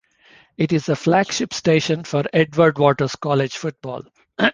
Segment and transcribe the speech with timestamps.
[0.57, 4.01] It is the flagship station for Edward Waters College football.